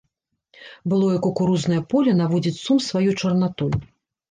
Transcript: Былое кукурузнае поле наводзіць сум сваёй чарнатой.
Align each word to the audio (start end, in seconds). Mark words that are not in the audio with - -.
Былое 0.93 1.17
кукурузнае 1.25 1.81
поле 1.93 2.17
наводзіць 2.23 2.57
сум 2.65 2.83
сваёй 2.89 3.13
чарнатой. 3.21 3.75